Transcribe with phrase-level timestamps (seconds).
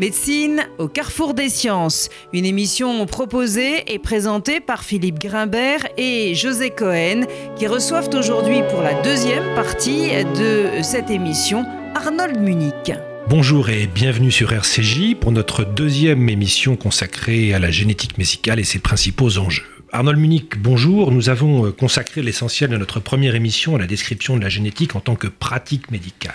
[0.00, 6.70] Médecine au carrefour des sciences, une émission proposée et présentée par Philippe Grimbert et José
[6.70, 11.64] Cohen, qui reçoivent aujourd'hui pour la deuxième partie de cette émission
[11.94, 12.92] Arnold Munich.
[13.28, 18.64] Bonjour et bienvenue sur RCJ pour notre deuxième émission consacrée à la génétique médicale et
[18.64, 19.62] ses principaux enjeux.
[19.92, 21.12] Arnold Munich, bonjour.
[21.12, 25.00] Nous avons consacré l'essentiel de notre première émission à la description de la génétique en
[25.00, 26.34] tant que pratique médicale.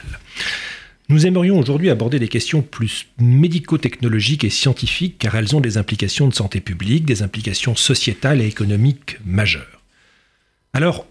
[1.11, 6.27] Nous aimerions aujourd'hui aborder des questions plus médico-technologiques et scientifiques car elles ont des implications
[6.27, 9.81] de santé publique, des implications sociétales et économiques majeures.
[10.71, 11.07] Alors,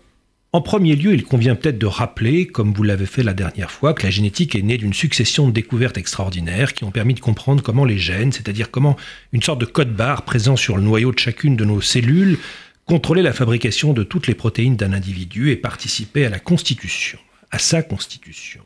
[0.53, 3.93] en premier lieu, il convient peut-être de rappeler, comme vous l'avez fait la dernière fois,
[3.93, 7.65] que la génétique est née d'une succession de découvertes extraordinaires qui ont permis de comprendre
[7.65, 8.97] comment les gènes, c'est-à-dire comment
[9.33, 12.39] une sorte de code barre présent sur le noyau de chacune de nos cellules,
[12.87, 17.19] contrôlait la fabrication de toutes les protéines d'un individu et participait à la constitution,
[17.51, 18.63] à sa constitution.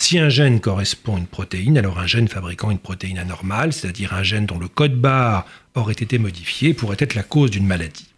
[0.00, 4.14] Si un gène correspond à une protéine, alors un gène fabriquant une protéine anormale, c'est-à-dire
[4.14, 8.08] un gène dont le code barre aurait été modifié, pourrait être la cause d'une maladie.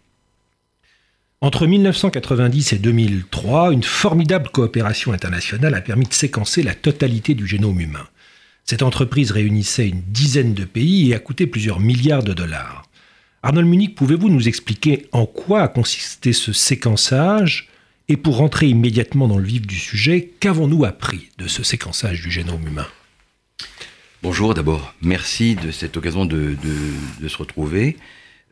[1.41, 7.47] Entre 1990 et 2003, une formidable coopération internationale a permis de séquencer la totalité du
[7.47, 8.07] génome humain.
[8.63, 12.83] Cette entreprise réunissait une dizaine de pays et a coûté plusieurs milliards de dollars.
[13.41, 17.70] Arnold Munich, pouvez-vous nous expliquer en quoi a consisté ce séquençage?
[18.11, 22.29] Et pour rentrer immédiatement dans le vif du sujet, qu'avons-nous appris de ce séquençage du
[22.29, 22.87] génome humain?
[24.21, 26.57] Bonjour d'abord, merci de cette occasion de,
[27.25, 27.95] se retrouver.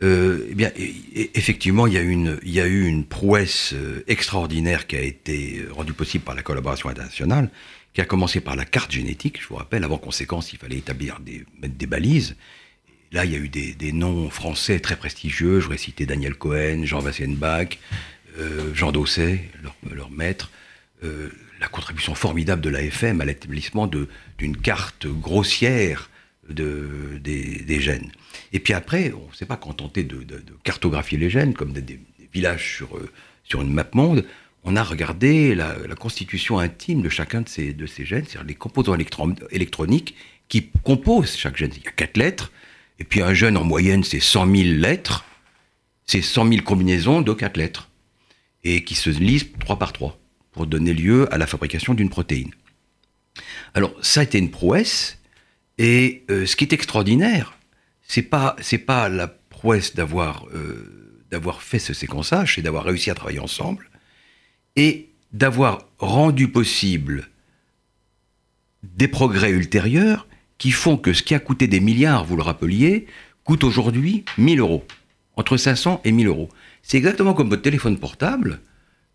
[0.01, 0.71] Euh, eh bien,
[1.33, 1.97] effectivement, il y,
[2.61, 7.49] a eu une prouesse euh, extraordinaire qui a été rendue possible par la collaboration internationale,
[7.93, 9.41] qui a commencé par la carte génétique.
[9.41, 12.37] Je vous rappelle, avant conséquence, il fallait établir des, mettre des balises.
[13.11, 15.59] Là, il y a eu des, des noms français très prestigieux.
[15.59, 18.18] Je voudrais citer Daniel Cohen, Jean Wassenbach, euh,
[18.73, 19.49] Jean Dosset,
[19.91, 20.51] leur, maître,
[21.03, 26.09] euh, la contribution formidable de l'AFM à l'établissement d'une carte grossière
[26.49, 28.11] des, gènes.
[28.53, 30.25] Et puis après, on ne s'est pas contenté de,
[30.63, 31.99] cartographier les gènes comme des,
[32.33, 33.09] villages sur, euh,
[33.43, 34.25] sur une map monde.
[34.63, 38.55] On a regardé la, constitution intime de chacun de ces, de ces gènes, c'est-à-dire les
[38.55, 38.95] composants
[39.51, 40.15] électroniques
[40.47, 41.71] qui composent chaque gène.
[41.75, 42.51] Il y a quatre lettres,
[42.99, 45.25] et puis un gène en moyenne, c'est 100 000 lettres,
[46.05, 47.88] c'est 100 000 combinaisons de quatre lettres
[48.63, 50.19] et qui se lisent trois par trois
[50.51, 52.51] pour donner lieu à la fabrication d'une protéine.
[53.73, 55.17] Alors ça a été une prouesse
[55.77, 57.57] et euh, ce qui est extraordinaire,
[58.01, 63.09] c'est pas c'est pas la prouesse d'avoir euh, d'avoir fait ce séquençage, c'est d'avoir réussi
[63.09, 63.89] à travailler ensemble
[64.75, 67.29] et d'avoir rendu possible
[68.83, 70.27] des progrès ultérieurs
[70.57, 73.07] qui font que ce qui a coûté des milliards, vous le rappeliez,
[73.43, 74.85] coûte aujourd'hui 1000 euros,
[75.35, 76.49] entre 500 et 1000 euros.
[76.89, 78.61] C'est exactement comme votre téléphone portable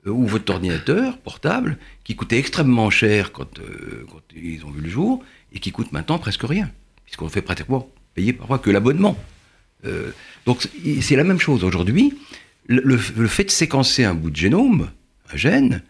[0.07, 4.81] euh, ou votre ordinateur portable qui coûtait extrêmement cher quand, euh, quand, ils ont vu
[4.81, 6.71] le jour et qui coûte maintenant presque rien,
[7.05, 9.19] puisqu'on fait pratiquement payer parfois que l'abonnement.
[9.87, 10.13] Euh,
[10.47, 10.69] donc
[11.03, 12.17] c'est la même chose aujourd'hui.
[12.69, 14.93] Le, fait de séquencer un bout de génome,
[15.33, 15.83] un gène,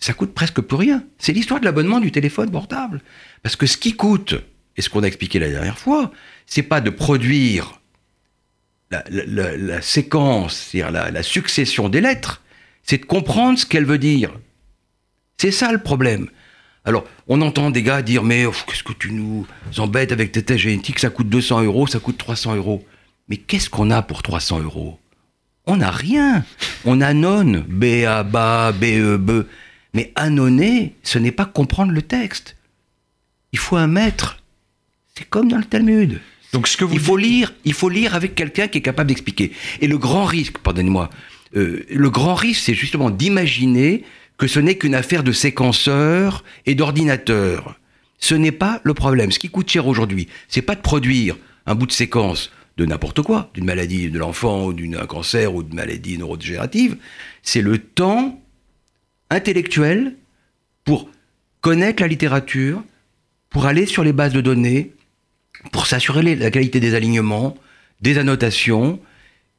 [0.00, 1.04] ça coûte presque plus rien.
[1.18, 3.00] C'est l'histoire de l'abonnement du téléphone portable.
[3.44, 4.34] Parce que ce qui coûte,
[4.76, 6.10] et ce qu'on a expliqué la dernière fois,
[6.46, 7.77] c'est pas de produire
[8.90, 12.42] la, séquence, c'est-à-dire la, succession des lettres,
[12.82, 14.32] c'est de comprendre ce qu'elle veut dire.
[15.36, 16.28] C'est ça le problème.
[16.84, 20.60] Alors, on entend des gars dire Mais qu'est-ce que tu nous embêtes avec tes tests
[20.60, 22.84] génétiques Ça coûte 200 euros, ça coûte 300 euros.
[23.28, 24.98] Mais qu'est-ce qu'on a pour 300 euros?
[25.66, 26.44] On n'a rien.
[26.86, 29.44] On annonne B, A, B, B, E, B.
[29.92, 32.56] Mais annonner, ce n'est pas comprendre le texte.
[33.52, 34.38] Il faut un maître.
[35.14, 36.20] C'est comme dans le Talmud.
[36.52, 39.08] Donc ce que vous il faut lire, il faut lire avec quelqu'un qui est capable
[39.08, 39.52] d'expliquer.
[39.80, 41.10] Et le grand risque, pardonnez-moi,
[41.56, 44.04] euh, le grand risque, c'est justement d'imaginer
[44.38, 47.78] que ce n'est qu'une affaire de séquenceurs et d'ordinateurs.
[48.18, 49.30] Ce n'est pas le problème.
[49.32, 51.36] Ce qui coûte cher aujourd'hui, c'est pas de produire
[51.66, 55.64] un bout de séquence de n'importe quoi, d'une maladie de l'enfant ou d'un cancer ou
[55.64, 56.96] d'une maladie neurodégénérative,
[57.42, 58.40] c'est le temps
[59.30, 60.14] intellectuel
[60.84, 61.10] pour
[61.60, 62.82] connaître la littérature,
[63.50, 64.92] pour aller sur les bases de données,
[65.72, 67.56] pour s'assurer la qualité des alignements,
[68.00, 69.00] des annotations,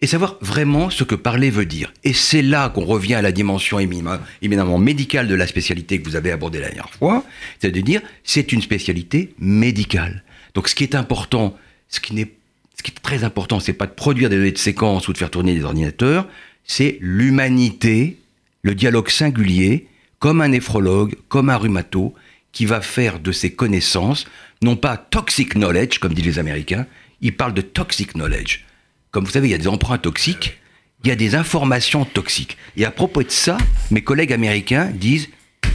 [0.02, 1.92] et savoir vraiment ce que parler veut dire.
[2.04, 6.16] Et c'est là qu'on revient à la dimension éminemment médicale de la spécialité que vous
[6.16, 7.26] avez abordée la dernière fois,
[7.60, 10.24] c'est de dire c'est une spécialité médicale.
[10.54, 11.58] Donc ce qui est important,
[11.90, 12.32] ce qui, est,
[12.78, 15.18] ce qui est très important, c'est pas de produire des données de séquence ou de
[15.18, 16.28] faire tourner des ordinateurs,
[16.64, 18.18] c'est l'humanité,
[18.62, 19.88] le dialogue singulier,
[20.20, 22.14] comme un néphrologue, comme un rhumato,
[22.52, 24.26] qui va faire de ses connaissances
[24.62, 26.86] non pas toxic knowledge, comme disent les Américains,
[27.22, 28.66] ils parlent de toxic knowledge.
[29.12, 30.58] Comme vous savez, il y a des emprunts toxiques,
[31.04, 32.58] il y a des informations toxiques.
[32.76, 33.58] Et à propos de ça,
[33.92, 35.30] mes collègues américains disent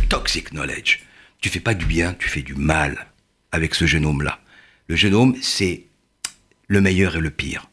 [0.09, 1.01] toxic knowledge.
[1.41, 3.07] Tu fais pas du bien, tu fais du mal
[3.53, 4.41] avec ce génome-là.
[4.89, 5.85] Le génome, c'est
[6.69, 7.69] le meilleur et le pire.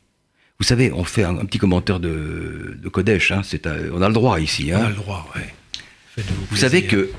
[0.59, 4.01] Vous savez, on fait un, un petit commentaire de, de Kodesh, hein, c'est un- on
[4.01, 4.69] a le droit ici.
[4.73, 4.85] On Hein.
[4.85, 6.23] a le droit, ouais.
[6.51, 7.09] Vous savez que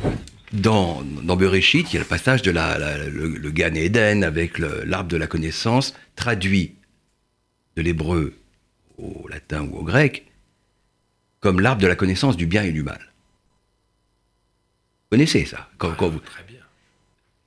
[0.53, 4.23] dans, dans Bereshit, il y a le passage de la, la- le, le Gan Eden
[4.25, 6.75] avec l'arbre de la connaissance, traduit
[7.77, 8.35] de l'hébreu
[8.99, 10.27] au latin ou au grec,
[11.41, 13.01] comme l'arbre de la connaissance du bien et du mal.
[15.11, 16.61] Vous connaissez ça quand- quand vous- Très bien.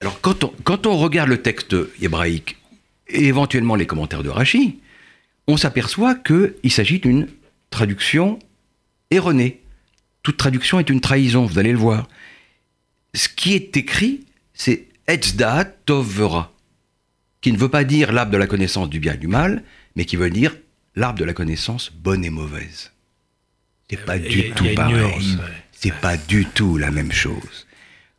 [0.01, 2.57] Alors quand on, quand on regarde le texte hébraïque
[3.07, 4.79] et éventuellement les commentaires de Rachi,
[5.47, 7.27] on s'aperçoit qu'il s'agit d'une
[7.69, 8.39] traduction
[9.11, 9.61] erronée.
[10.23, 12.07] Toute traduction est une trahison, vous allez le voir.
[13.15, 16.51] Ce qui est écrit, c'est Etzda Tovera,
[17.41, 19.63] qui ne veut pas dire l'arbre de la connaissance du bien et du mal,
[19.95, 20.55] mais qui veut dire
[20.95, 22.91] l'arbre de la connaissance bonne et mauvaise.
[23.89, 24.95] C'est pas du tout pareil.
[25.03, 25.43] ouais.
[25.71, 27.67] C'est pas du tout la même chose.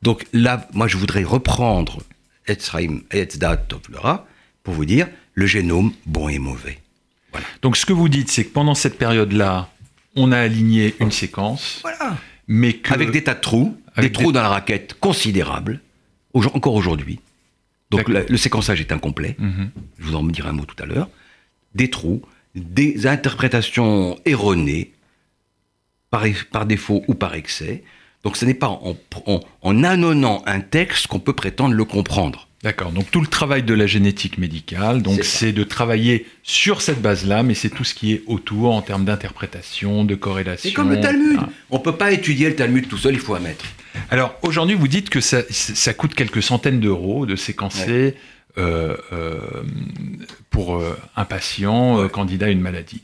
[0.03, 2.03] Donc là, moi, je voudrais reprendre
[2.47, 4.27] Etzraim et Etzda Tovera
[4.63, 6.79] pour vous dire le génome bon et mauvais.
[7.61, 9.69] Donc ce que vous dites, c'est que pendant cette période-là,
[10.15, 12.17] on a aligné une séquence, Voilà.
[12.49, 12.93] Mais que...
[12.95, 15.81] Avec des tas de trous, des trous des- dans la raquette considérables,
[16.35, 17.21] encore aujourd'hui.
[17.91, 19.37] Donc la- le séquençage est incomplet.
[19.39, 19.71] Mhm.
[19.99, 21.09] Je vous en dirai un mot tout à l'heure.
[21.75, 22.23] Des trous,
[22.55, 24.93] des interprétations erronées,
[26.11, 27.83] par, par défaut ou par excès.
[28.23, 28.97] Donc ce n'est pas en,
[29.27, 32.46] en, en annonnant un texte qu'on peut prétendre le comprendre.
[32.67, 37.01] D'accord, donc tout le travail de la génétique médicale, donc C'est de travailler sur cette
[37.01, 40.69] base-là, mais c'est tout ce qui est autour en termes d'interprétation, de corrélation.
[40.69, 41.39] C'est comme le Talmud.
[41.41, 41.49] Ah.
[41.71, 43.65] On ne peut pas étudier le Talmud tout seul, il faut un maître.
[44.11, 48.17] Alors aujourd'hui, vous dites que ça, ça coûte quelques centaines d'euros de séquencer
[48.59, 49.39] euh, euh,
[50.51, 52.09] pour euh, un patient Ouais.
[52.09, 53.01] candidat à une maladie.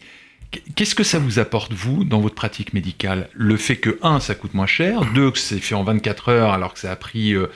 [0.75, 3.29] Qu'est-ce que ça vous apporte, vous, dans votre pratique médicale?
[3.33, 6.53] Le fait que, un, ça coûte moins cher, deux, que c'est fait en 24 heures
[6.53, 7.47] alors que ça a pris euh,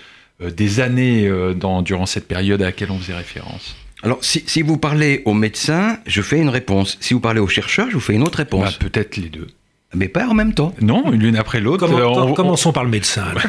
[0.40, 4.62] des années euh, dans, durant cette période à laquelle on faisait référence Alors, si, si
[4.62, 6.98] vous parlez aux médecins, je fais une réponse.
[7.00, 8.76] Si vous parlez aux chercheurs, je vous fais une autre Bah, réponse.
[8.78, 9.46] Peut-être les deux.
[9.94, 10.74] Mais pas en même temps.
[10.82, 11.86] Non, l'une après l'autre.
[11.86, 13.24] Comment- euh, on- on- commençons par le médecin.
[13.24, 13.42] alors.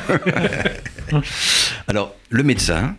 [1.88, 2.96] Alors, le médecin,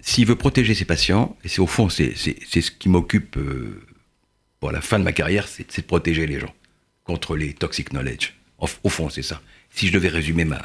[0.00, 3.80] s'il veut protéger ses patients, et c'est au fond, c'est ce qui m'occupe euh,
[4.60, 6.52] pour la fin de ma carrière, c'est c'est de protéger les gens
[7.04, 8.34] contre les toxic knowledge.
[8.58, 9.40] Au, au fond, c'est ça.
[9.70, 10.62] Si je devais résumer ma,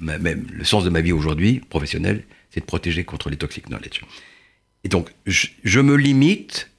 [0.00, 4.00] même le sens de ma vie aujourd'hui, professionnelle, c'est de protéger contre les toxic knowledge.
[4.84, 6.70] Et donc, je, je me limite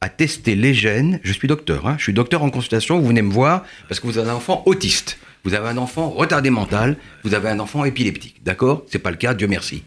[0.00, 1.20] à tester les gènes.
[1.22, 4.06] Je suis docteur, hein, je suis docteur en consultation, vous venez me voir parce que
[4.06, 7.84] vous avez un enfant autiste, vous avez un enfant retardé mental, vous avez un enfant
[7.84, 8.84] épileptique, d'accord?
[8.88, 9.82] C'est pas le cas, Dieu merci.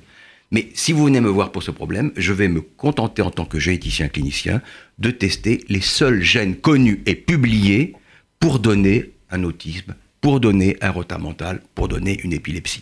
[0.51, 3.45] Mais si vous venez me voir pour ce problème, je vais me contenter en tant
[3.45, 4.61] que généticien clinicien
[4.99, 7.93] de tester les seuls gènes connus et publiés
[8.39, 9.95] pour donner un autisme,
[10.25, 12.81] pour donner un retard mental, pour donner une épilepsie.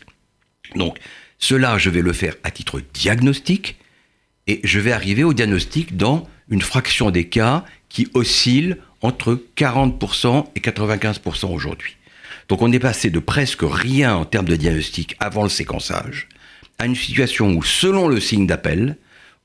[0.77, 0.97] Donc,
[1.39, 3.75] cela, je vais le faire à titre diagnostique,
[4.47, 10.45] et je vais arriver au diagnostic dans une fraction des cas qui oscille entre 40%
[10.55, 11.97] et 95% aujourd'hui.
[12.47, 16.29] Donc on est passé de presque rien en termes de diagnostic avant le séquençage
[16.79, 18.95] à une situation où, selon le signe d'appel,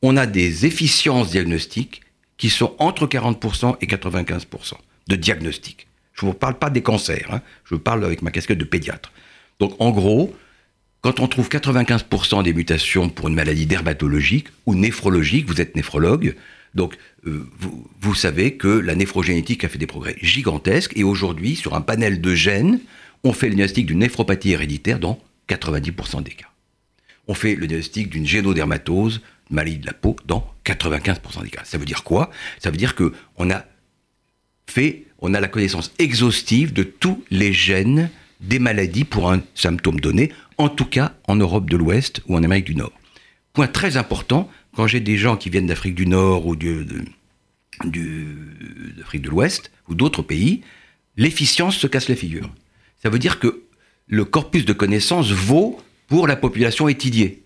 [0.03, 2.03] on a des efficiences diagnostiques
[2.37, 4.75] qui sont entre 40% et 95%
[5.09, 5.88] de diagnostic.
[6.19, 9.13] Je ne vous parle pas des cancers, hein, je parle avec ma casquette de pédiatre.
[9.61, 10.35] Donc en gros,
[11.01, 16.35] quand on trouve 95% des mutations pour une maladie dermatologique ou néphrologique, vous êtes néphrologue,
[16.75, 16.97] donc
[17.27, 21.75] euh, vous, vous savez que la néphrogénétique a fait des progrès gigantesques et aujourd'hui, sur
[21.75, 22.81] un panel de gènes,
[23.23, 26.49] on fait le diagnostic d'une néphropathie héréditaire dans 90% des cas.
[27.29, 29.21] On fait le diagnostic d'une génodermatose,
[29.51, 31.63] une maladie de la peau, dans 95% des cas.
[31.65, 32.31] Ça veut dire quoi?
[32.59, 33.65] Ça veut dire que on a
[34.67, 38.11] fait, on a la connaissance exhaustive de tous les gènes
[38.41, 42.43] des maladies pour un symptôme donné, en tout cas en Europe de l'Ouest ou en
[42.45, 42.93] Amérique du Nord.
[43.53, 46.87] Point très important, quand j'ai des gens qui viennent d'Afrique du Nord ou du-
[48.97, 50.63] d'Afrique de l'Ouest ou d'autres pays,
[51.17, 52.49] l'efficience se casse la figure.
[53.03, 53.63] Ça veut dire que
[54.07, 57.43] le corpus de connaissances vaut pour la population étudiée.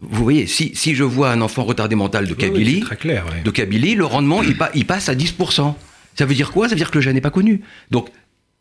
[0.00, 2.86] Vous voyez, si, si je vois un enfant retardé mental de Oui, oui, Kabylie, c'est
[2.86, 3.24] très clair.
[3.26, 3.42] ouais.
[3.42, 5.74] de Kabylie, le rendement, il, pa- il passe à 10%.
[6.14, 6.68] Ça veut dire quoi?
[6.68, 7.62] Ça veut dire que le gène n'est pas connu.
[7.90, 8.10] Donc,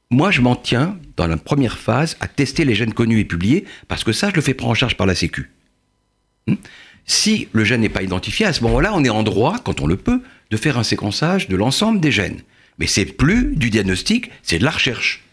[0.10, 3.66] moi, je m'en tiens, dans la première phase, à tester les gènes connus et publiés,
[3.88, 5.52] parce que ça, je le fais prendre en charge par la Sécu.
[6.48, 6.56] Hmm?
[7.06, 9.88] Si le gène n'est pas identifié, à ce moment-là, on est en droit, quand on
[9.88, 12.42] le peut, de faire un séquençage de l'ensemble des gènes.
[12.78, 15.24] Mais c'est plus du diagnostic, c'est de la recherche.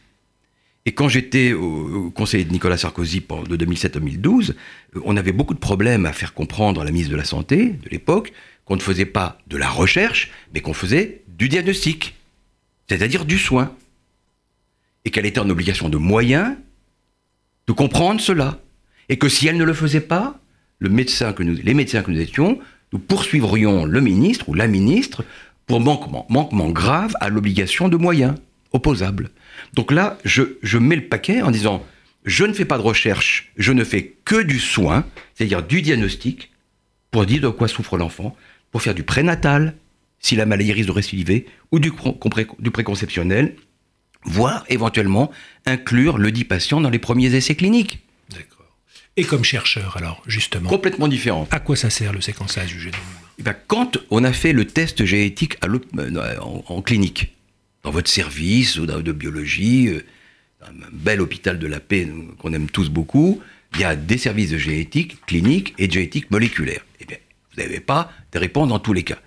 [0.87, 4.55] Et quand j'étais au, conseiller de Nicolas Sarkozy de 2007 à 2012,
[4.97, 7.75] euh, on avait beaucoup de problèmes à faire comprendre à la ministre de la Santé
[7.83, 8.33] de l'époque
[8.69, 12.15] qu'on ne faisait pas de la recherche, mais qu'on faisait du diagnostic,
[12.87, 13.75] c'est-à-dire du soin.
[15.07, 16.55] Et qu'elle était en obligation de moyens
[17.67, 18.61] de comprendre cela.
[19.09, 20.39] Et que si elle ne le faisait pas,
[20.81, 22.61] les médecins que nous étions
[22.93, 25.25] nous poursuivrions le ministre ou la ministre
[25.67, 28.35] pour manquement, grave à l'obligation de moyens
[28.73, 29.31] opposables.
[29.73, 31.85] Donc là, je mets le paquet en disant,
[32.25, 36.51] je ne fais pas de recherche, je ne fais que du soin, c'est-à-dire du diagnostic,
[37.11, 38.37] pour dire de quoi souffre l'enfant,
[38.71, 39.75] pour faire du prénatal,
[40.21, 41.93] si la maladie risque de récidiver, ou du,
[42.59, 43.55] du préconceptionnel,
[44.25, 45.31] voire éventuellement
[45.67, 48.01] inclure le dit patient dans les premiers essais cliniques.
[48.31, 48.67] D'accord.
[49.17, 51.47] Et comme chercheur, alors, justement Complètement différent.
[51.51, 53.01] À quoi ça sert le séquençage du génome?
[53.39, 57.35] Eh ben, Quand on a fait le test génétique à euh, en, en, clinique,
[57.85, 60.05] dans votre service ou de biologie, euh,
[60.63, 62.09] un bel hôpital de la paix
[62.39, 63.41] qu'on aime tous beaucoup,
[63.75, 66.85] il y a des services de génétique clinique et de génétique moléculaire.
[67.01, 67.19] Eh bien,
[67.59, 69.19] n'avez pas de réponse dans tous les cas.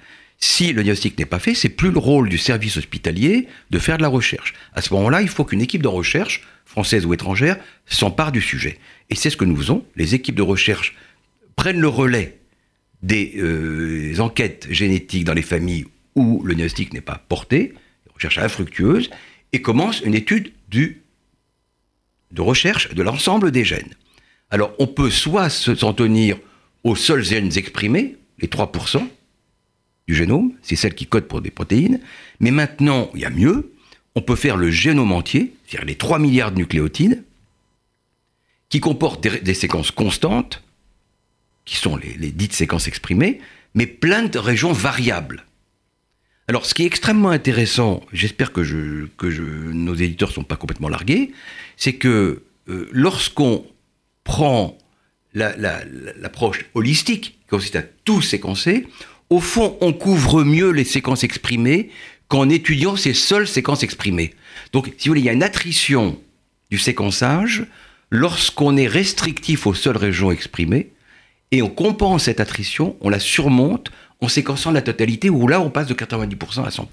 [0.44, 3.98] Si le diagnostic n'est pas fait, c'est plus le rôle du service hospitalier de faire
[3.98, 4.54] de la recherche.
[4.74, 8.80] À ce moment-là, il faut qu'une équipe de recherche, française ou étrangère, s'empare du sujet.
[9.12, 9.86] Et c'est ce que nous faisons.
[9.96, 10.96] Les équipes de recherche
[11.56, 12.40] prennent le relais
[13.04, 15.86] des euh, enquêtes génétiques dans les familles
[16.16, 17.74] où le diagnostic n'est pas porté,
[18.14, 19.12] recherche infructueuse,
[19.54, 23.94] et commencent une étude de recherche de l'ensemble des gènes.
[24.50, 26.38] Alors, on peut soit s'en tenir
[26.84, 29.08] aux seuls gènes exprimés, les 3%,
[30.08, 32.00] du génome, c'est celle qui code pour des protéines.
[32.40, 33.74] Mais maintenant, il y a mieux,
[34.16, 37.24] on peut faire le génome entier, c'est-à-dire les 3 milliards de nucléotides,
[38.70, 40.64] qui comportent des, séquences constantes,
[41.66, 43.42] qui sont les, dites séquences exprimées,
[43.74, 45.46] mais plein de régions variables.
[46.48, 48.62] Alors, ce qui est extrêmement intéressant, j'espère que,
[49.72, 51.32] nos éditeurs ne sont pas complètement largués,
[51.78, 53.66] c'est que euh, lorsqu'on
[54.24, 54.78] prend
[55.34, 58.88] l'approche la, holistique, consiste à tout séquencer,
[59.30, 61.90] au fond, on couvre mieux les séquences exprimées
[62.28, 64.34] qu'en étudiant ces seules séquences exprimées.
[64.74, 66.20] Donc, si vous voulez, il y a une attrition
[66.70, 67.66] du séquençage
[68.10, 70.92] lorsqu'on est restrictif aux seules régions exprimées,
[71.52, 73.92] et on compense cette attrition, on la surmonte
[74.22, 76.86] en séquençant la totalité, où là, on passe de 90% à 100%.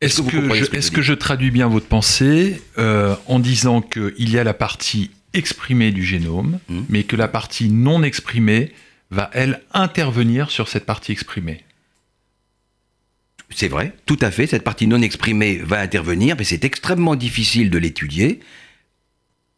[0.00, 5.10] Est-ce que, je, traduis bien votre pensée euh, en disant qu'il y a la partie
[5.32, 6.82] exprimée du génome, hmm.
[6.88, 8.72] mais que la partie non exprimée
[9.14, 11.64] va, elle, intervenir sur cette partie exprimée.
[13.50, 17.70] C'est vrai, tout à fait, cette partie non exprimée va intervenir, mais c'est extrêmement difficile
[17.70, 18.40] de l'étudier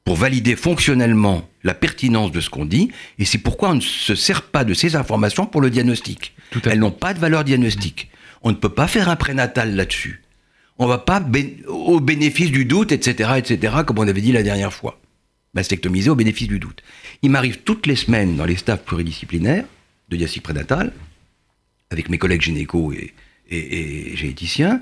[0.04, 4.14] pour valider fonctionnellement la pertinence de ce qu'on dit, et c'est pourquoi on ne se
[4.14, 6.34] sert pas de ces informations pour le diagnostic.
[6.64, 8.08] Elles n'ont pas de valeur diagnostique.
[8.42, 10.22] On ne peut pas faire un prénatal là-dessus.
[10.78, 11.20] On ne va pas
[11.66, 15.00] au bénéfice du doute, etc., etc., comme on avait dit la dernière fois
[15.56, 16.82] mastectomisé au bénéfice du doute.
[17.22, 19.64] Il m'arrive toutes les semaines dans les staffs pluridisciplinaires
[20.08, 20.92] de diagnostic prénatal,
[21.90, 24.80] avec mes collègues gynéco et, généticiens,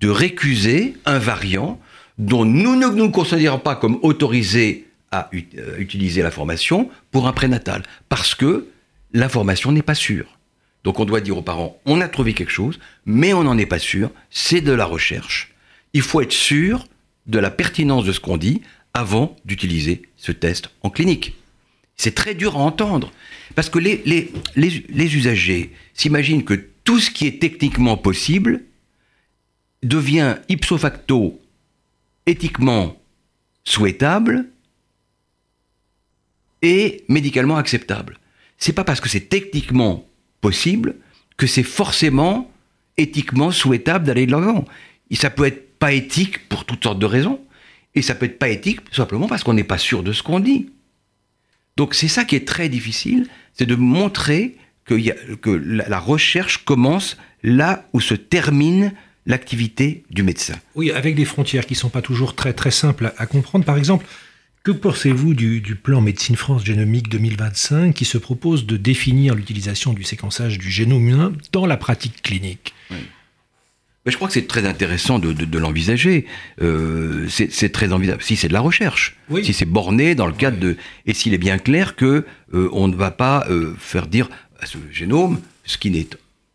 [0.00, 1.80] de récuser un variant
[2.18, 7.82] dont nous ne nous considérons pas comme autorisés à euh, utiliser l'information pour un prénatal,
[8.08, 8.66] parce que
[9.12, 10.38] l'information n'est pas sûre.
[10.84, 13.66] Donc on doit dire aux parents, on a trouvé quelque chose, mais on n'en est
[13.66, 15.52] pas sûr, c'est de la recherche.
[15.92, 16.86] Il faut être sûr
[17.26, 18.62] de la pertinence de ce qu'on dit
[18.96, 21.34] avant d'utiliser ce test en clinique.
[21.98, 23.12] C'est très dur à entendre,
[23.54, 28.62] parce que les, les, les, usagers s'imaginent que tout ce qui est techniquement possible
[29.82, 31.38] devient ipso facto
[32.24, 32.96] éthiquement
[33.64, 34.46] souhaitable
[36.62, 38.18] et médicalement acceptable.
[38.56, 40.06] C'est pas parce que c'est techniquement
[40.40, 40.96] possible
[41.36, 42.50] que c'est forcément
[42.96, 44.64] éthiquement souhaitable d'aller de l'avant.
[45.12, 47.40] Ça peut être pas éthique pour toutes sortes de raisons.
[47.96, 50.38] Et ça peut être pas éthique simplement parce qu'on n'est pas sûr de ce qu'on
[50.38, 50.70] dit.
[51.76, 57.16] Donc c'est ça qui est très difficile, c'est de montrer que, que la, recherche commence
[57.42, 58.92] là où se termine
[59.26, 60.54] l'activité du médecin.
[60.74, 63.64] Oui, avec des frontières qui ne sont pas toujours très, très simples à, comprendre.
[63.64, 64.06] Par exemple,
[64.62, 70.04] que pensez-vous du, plan Médecine France Génomique 2025 qui se propose de définir l'utilisation du
[70.04, 72.72] séquençage du génome humain dans la pratique clinique?
[74.10, 76.26] Je crois que c'est très intéressant de, l'envisager.
[76.62, 78.22] Euh, c'est très envisageable.
[78.22, 81.38] Si c'est de la recherche, si c'est borné dans le cadre de, et s'il est
[81.38, 84.28] bien clair que euh, on ne va pas euh, faire dire
[84.60, 86.06] à ce génome ce qui n'est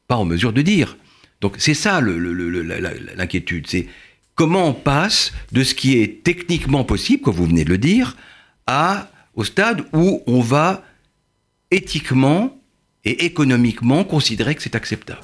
[0.07, 0.97] pas en mesure de dire.
[1.41, 3.67] Donc c'est ça l'inquiétude.
[3.67, 3.87] C'est
[4.35, 8.15] comment on passe de ce qui est techniquement possible, comme vous venez de le dire,
[8.65, 10.83] à au stade où on va
[11.69, 12.57] éthiquement
[13.03, 15.23] et économiquement considérer que c'est acceptable.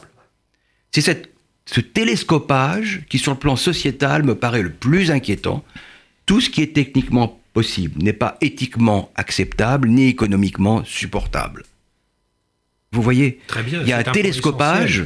[0.91, 1.36] C'est cette
[1.67, 5.63] ce télescopage qui, sur le plan sociétal, me paraît le plus inquiétant.
[6.25, 11.63] Tout ce qui est techniquement possible n'est pas éthiquement acceptable ni économiquement supportable.
[12.93, 15.05] Vous voyez Très bien, Il y a un, télescopage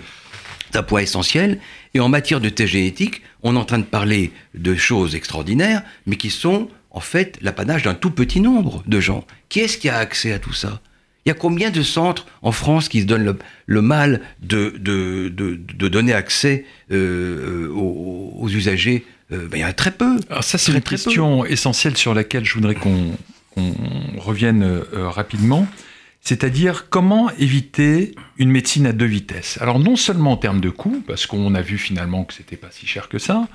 [0.71, 1.59] d'un point essentiel.
[1.93, 5.81] Et en matière de thèse génétique, on est en train de parler de choses extraordinaires,
[6.05, 9.25] mais qui sont en fait l'apanage d'un tout petit nombre de gens.
[9.49, 10.79] Qui est-ce qui a accès à tout ça?
[11.25, 15.29] Il y a combien de centres en France qui se donnent le, mal de, de,
[15.29, 19.05] de, donner accès euh, aux, usagers?
[19.29, 20.19] Ben, Il y en a très peu.
[20.29, 23.11] Alors ça, c'est une question essentielle sur laquelle je voudrais qu'on
[24.17, 25.67] revienne rapidement.
[26.21, 29.57] C'est-à-dire comment éviter une médecine à deux vitesses?
[29.59, 32.69] Alors non seulement en termes de coût, parce qu'on a vu finalement que c'était pas
[32.69, 33.47] si cher que ça,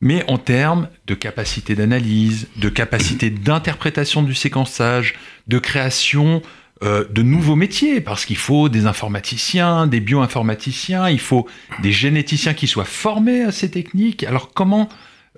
[0.00, 5.14] mais en termes de capacité d'analyse, de capacité d'interprétation du séquençage,
[5.46, 6.42] de création
[6.82, 11.46] euh, de nouveaux métiers, parce qu'il faut des informaticiens, des bioinformaticiens, il faut
[11.82, 14.24] des généticiens qui soient formés à ces techniques.
[14.24, 14.88] Alors comment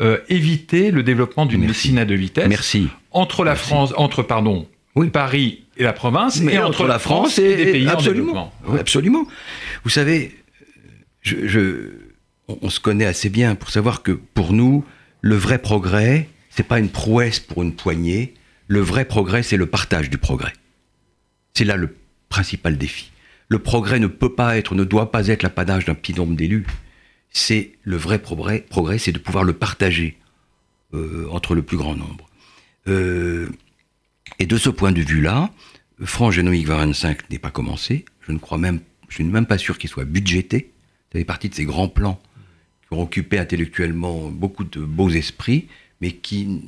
[0.00, 2.88] euh, éviter le développement d'une médecine à deux vitesses Merci.
[3.10, 5.10] entre la France, entre pardon, oui.
[5.10, 9.26] Paris et la province, mais entre, la France et, des pays absolument, en absolument.
[9.84, 10.36] Vous savez,
[11.22, 11.90] je,
[12.46, 14.84] on, se connaît assez bien pour savoir que pour nous,
[15.20, 18.34] le vrai progrès, c'est pas une prouesse pour une poignée.
[18.68, 20.52] Le vrai progrès, c'est le partage du progrès.
[21.54, 21.94] C'est là le
[22.28, 23.10] principal défi.
[23.48, 26.66] Le progrès ne peut pas être, ne doit pas être l'apanage d'un petit nombre d'élus.
[27.30, 30.18] C'est le vrai progrès, c'est de pouvoir le partager
[30.94, 32.28] euh, entre le plus grand nombre.
[32.88, 33.48] Euh,
[34.38, 35.50] et de ce point de vue-là,
[36.02, 38.04] France Génomique 25 n'est pas commencé.
[38.26, 40.72] Je ne crois même, suis même pas sûr qu'il soit budgété.
[41.12, 42.20] Ça fait partie de ces grands plans
[42.88, 45.68] qui ont occupé intellectuellement beaucoup de beaux esprits,
[46.00, 46.62] mais qui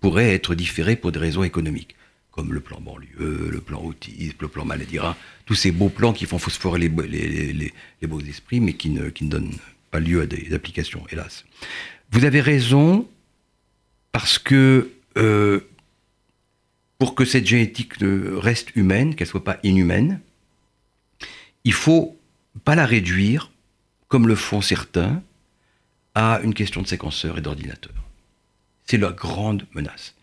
[0.00, 1.94] pourraient être différés pour des raisons économiques,
[2.40, 6.14] comme le plan banlieue, le plan autisme, le plan maladie rare, tous ces beaux plans
[6.14, 9.58] qui font phosphorer les, beaux esprits, mais qui ne, ne donnent
[9.90, 11.44] pas lieu à des applications, hélas.
[12.12, 13.06] Vous avez raison,
[14.10, 15.60] parce que euh,
[16.96, 20.20] pour que cette génétique reste humaine, qu'elle soit pas inhumaine,
[21.64, 22.18] il faut
[22.64, 23.50] pas la réduire,
[24.08, 25.22] comme le font certains,
[26.14, 27.92] à une question de séquenceur et d'ordinateur.
[28.86, 30.14] C'est la grande menace.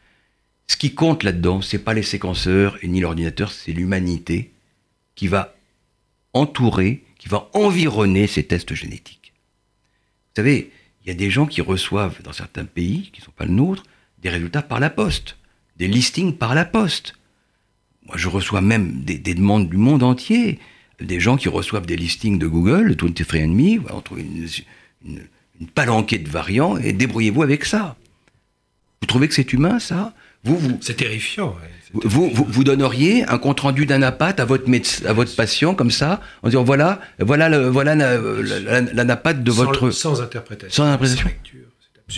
[0.67, 4.51] Ce qui compte là-dedans, c'est pas les séquenceurs et ni l'ordinateur, c'est l'humanité
[5.15, 5.55] qui va
[6.33, 9.33] entourer, qui va environner ces tests génétiques.
[9.33, 13.31] Vous savez, il y a des gens qui reçoivent dans certains pays, qui ne sont
[13.31, 13.83] pas le nôtre,
[14.19, 15.37] des résultats par la poste
[15.77, 17.13] des listings par la poste.
[18.05, 20.59] Moi, je reçois même des, demandes du monde entier,
[20.99, 26.29] des gens qui reçoivent des listings de Google, de 23andMe, on trouve une palanquée de
[26.29, 27.95] variants, et débrouillez-vous avec ça.
[29.01, 30.13] Vous trouvez que c'est humain, ça?
[30.47, 31.55] Vous, vous, C'est terrifiant.
[31.93, 34.65] Vous, vous, donneriez un compte rendu d'un à votre
[35.05, 40.21] à votre patient comme ça, en disant voilà, voilà, le, voilà l'anapathe de votre sans
[40.21, 40.83] interprétation.
[40.83, 41.29] Sans interprétation.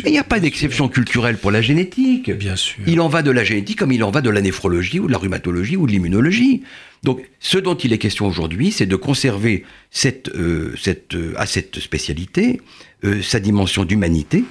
[0.06, 2.30] Il n'y a pas d'exception culturelle pour la génétique.
[2.32, 2.84] Bien sûr.
[2.86, 5.12] Il en va de la génétique comme il en va de la néphrologie ou de
[5.12, 6.64] la rhumatologie ou de l'immunologie.
[7.04, 11.48] Donc, ce dont il est question aujourd'hui, c'est de conserver cette, euh, cette, euh, à
[11.48, 12.62] cette spécialité
[13.04, 14.44] euh, sa dimension d'humanité,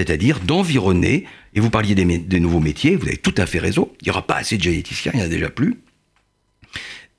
[0.00, 1.26] c'est-à-dire d'environner.
[1.54, 3.90] Et vous parliez des, nouveaux métiers, vous avez tout à fait raison.
[4.00, 5.78] Il n'y aura pas assez de généticiens, il n'y en a déjà plus.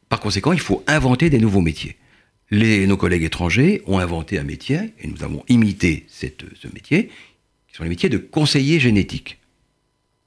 [0.09, 1.97] Par conséquent, il faut inventer des nouveaux métiers.
[2.51, 6.27] Nos collègues étrangers ont inventé un métier, et nous avons imité ce
[6.73, 7.09] métier
[7.69, 9.37] qui sont les métiers de conseiller génétique,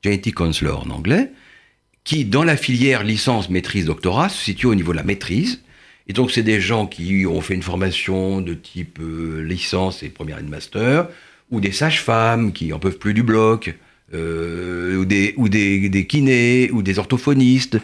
[0.02, 1.30] genetic counselor en anglais,
[2.04, 5.62] qui, dans la filière licence, maîtrise, doctorat, se situe au niveau de la maîtrise.
[6.06, 10.08] Et donc, c'est des gens qui ont fait une formation de type euh, licence et
[10.08, 11.08] première année de master,
[11.50, 13.76] ou des sages-femmes qui en peuvent plus du bloc,
[14.12, 17.78] euh, ou, des, ou des, des, kinés, ou des orthophonistes,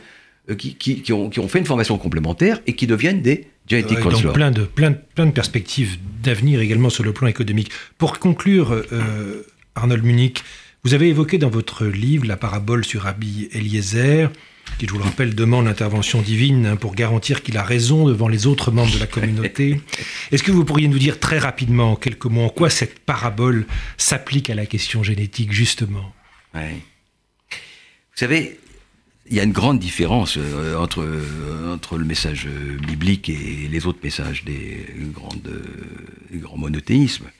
[0.49, 3.47] euh, qui, qui, qui, ont, qui, ont, fait une formation complémentaire et qui deviennent des
[3.69, 7.71] genetic ouais, Donc, plein de, plein, plein de perspectives d'avenir également sur le plan économique.
[7.99, 8.83] Pour conclure,
[9.75, 10.43] Arnold Munich,
[10.83, 14.31] vous avez évoqué dans votre livre la parabole sur Rabbi Eliezer,
[14.79, 18.29] qui, je vous le rappelle, demande l'intervention divine hein, pour garantir qu'il a raison devant
[18.29, 19.81] les autres membres de la communauté.
[20.33, 23.67] Est-ce que vous pourriez nous dire très rapidement, en quelques mots, en quoi cette parabole
[23.97, 26.13] s'applique à la question génétique, justement?
[26.55, 26.81] Oui.
[27.51, 28.59] Vous savez,
[29.29, 32.49] il y a une grande différence euh, entre, euh, entre le message
[32.87, 35.63] biblique et les autres messages des, grandes,
[36.31, 37.31] des grands monothéismes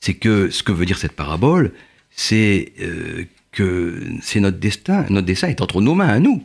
[0.00, 1.72] c'est que ce que veut dire cette parabole,
[2.10, 3.24] c'est euh,
[3.56, 6.44] que c'est notre destin, notre destin est entre nos mains à nous.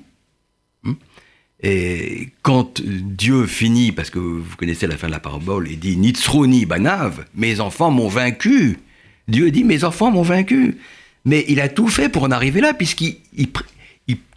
[0.84, 0.94] Hmm?
[1.62, 5.98] Et quand Dieu finit, parce que vous connaissez la fin de la parabole, il dit
[5.98, 8.80] Nitzroni banav, mes enfants m'ont vaincu.
[9.28, 10.78] Dieu dit mes enfants m'ont vaincu.
[11.26, 13.50] Mais il a tout fait pour en arriver là, puisqu'il il,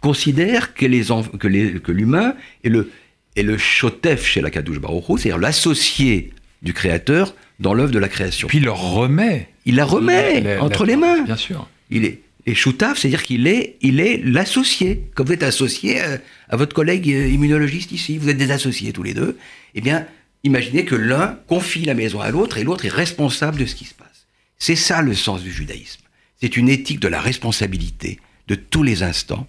[0.01, 1.47] considère que l'humain que
[1.79, 2.91] que est le,
[3.37, 8.09] est le chotef chez la Kadouche Baruch c'est-à-dire l'associé du Créateur dans l'œuvre de la
[8.09, 8.49] création.
[8.49, 9.47] Puis il le remet.
[9.65, 11.23] Il la remet entre les mains.
[11.23, 11.67] Bien sûr.
[11.89, 15.09] Il est et Choutaf, c'est-à-dire qu'il est, il est l'associé.
[15.15, 16.01] Comme vous êtes associé
[16.49, 19.37] à, votre collègue euh, immunologiste ici, vous êtes des associés tous les deux.
[19.73, 20.05] Eh bien,
[20.43, 23.85] imaginez que l'un confie la maison à l'autre et l'autre est responsable de ce qui
[23.85, 24.27] se passe.
[24.59, 26.01] C'est ça le sens du judaïsme.
[26.39, 29.47] C'est une éthique de la responsabilité de tous les instants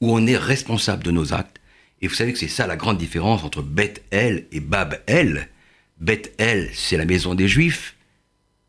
[0.00, 1.60] où on est responsable de nos actes
[2.02, 5.48] Et vous savez que c'est ça la grande différence entre Beth-El et Bab-El.
[6.00, 7.94] Beth-El, c'est la maison des Juifs.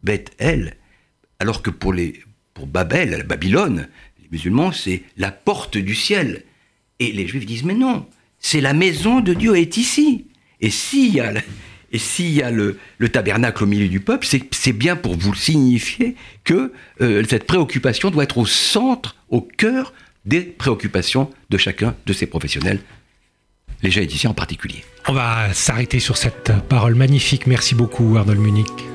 [0.03, 0.75] Beth-El,
[1.39, 2.21] alors que pour, les,
[2.55, 3.87] pour Babel, la Babylone,
[4.19, 6.43] les musulmans, c'est la porte du ciel.
[6.99, 8.07] Et les Juifs disent, mais non,
[8.39, 10.25] c'est la maison de Dieu est ici.
[10.61, 12.79] Et s'il y a, le,
[13.11, 18.23] tabernacle au milieu du peuple, c'est bien pour vous signifier que euh, cette préoccupation doit
[18.23, 19.93] être au centre, au cœur
[20.25, 22.79] des préoccupations de chacun de ces professionnels,
[23.83, 24.83] les généticiens en particulier.
[25.07, 27.47] On va s'arrêter sur cette parole magnifique.
[27.47, 28.94] Merci beaucoup, Arnold Munich.